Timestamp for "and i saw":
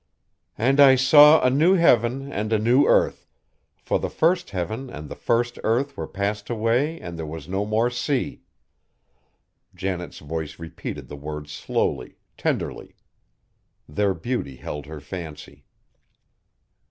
0.57-1.45